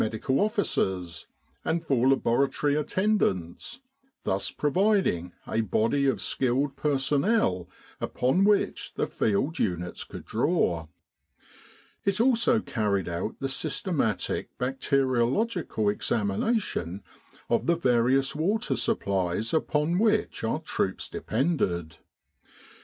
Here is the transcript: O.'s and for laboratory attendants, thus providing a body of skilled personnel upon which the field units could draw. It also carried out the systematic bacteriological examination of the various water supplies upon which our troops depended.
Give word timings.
O.'s 0.27 1.27
and 1.63 1.85
for 1.85 2.07
laboratory 2.07 2.73
attendants, 2.73 3.81
thus 4.23 4.49
providing 4.49 5.31
a 5.45 5.61
body 5.61 6.07
of 6.07 6.19
skilled 6.19 6.75
personnel 6.75 7.69
upon 7.99 8.43
which 8.43 8.95
the 8.95 9.05
field 9.05 9.59
units 9.59 10.03
could 10.03 10.25
draw. 10.25 10.87
It 12.03 12.19
also 12.19 12.61
carried 12.61 13.07
out 13.09 13.35
the 13.39 13.47
systematic 13.47 14.57
bacteriological 14.57 15.89
examination 15.89 17.03
of 17.47 17.67
the 17.67 17.75
various 17.75 18.35
water 18.35 18.75
supplies 18.77 19.53
upon 19.53 19.99
which 19.99 20.43
our 20.43 20.61
troops 20.61 21.09
depended. 21.11 21.97